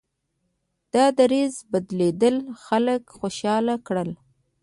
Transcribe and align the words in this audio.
د 0.93 0.95
دریځ 1.19 1.53
بدلېدل 1.71 2.35
خلک 2.65 3.01
خوشحاله 3.17 3.75
کړل. 3.87 4.11